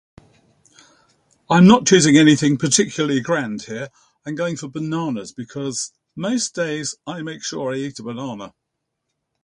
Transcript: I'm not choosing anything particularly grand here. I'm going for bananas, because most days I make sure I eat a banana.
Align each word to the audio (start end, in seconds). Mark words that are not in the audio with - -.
I'm 1.47 1.67
not 1.67 1.85
choosing 1.85 2.17
anything 2.17 2.57
particularly 2.57 3.19
grand 3.19 3.61
here. 3.65 3.89
I'm 4.25 4.33
going 4.33 4.57
for 4.57 4.67
bananas, 4.67 5.31
because 5.31 5.91
most 6.15 6.55
days 6.55 6.95
I 7.05 7.21
make 7.21 7.43
sure 7.43 7.71
I 7.71 7.75
eat 7.77 7.99
a 7.99 8.03
banana. 8.03 8.55